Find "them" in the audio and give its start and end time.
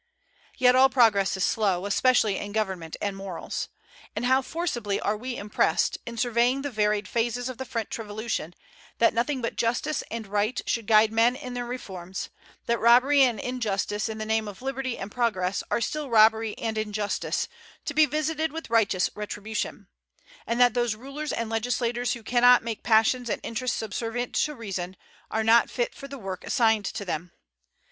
27.05-27.31